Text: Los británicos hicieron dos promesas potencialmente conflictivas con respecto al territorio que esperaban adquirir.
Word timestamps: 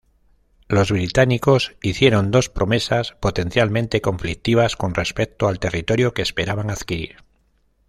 Los 0.67 0.91
británicos 0.91 1.75
hicieron 1.79 2.31
dos 2.31 2.49
promesas 2.49 3.11
potencialmente 3.19 4.01
conflictivas 4.01 4.75
con 4.75 4.95
respecto 4.95 5.47
al 5.47 5.59
territorio 5.59 6.15
que 6.15 6.23
esperaban 6.23 6.71
adquirir. 6.71 7.17